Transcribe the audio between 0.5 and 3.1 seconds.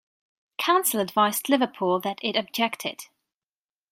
Council advised Liverpool that it objected.